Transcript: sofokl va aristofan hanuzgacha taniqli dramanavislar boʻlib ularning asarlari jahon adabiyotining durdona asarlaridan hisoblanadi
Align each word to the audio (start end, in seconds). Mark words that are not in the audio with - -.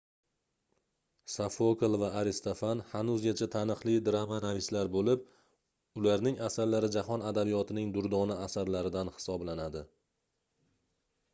sofokl 1.31 1.97
va 2.03 2.07
aristofan 2.21 2.79
hanuzgacha 2.93 3.47
taniqli 3.55 3.93
dramanavislar 4.07 4.89
boʻlib 4.95 5.27
ularning 6.01 6.39
asarlari 6.47 6.89
jahon 6.95 7.25
adabiyotining 7.33 7.91
durdona 7.99 8.39
asarlaridan 8.47 9.13
hisoblanadi 9.19 9.85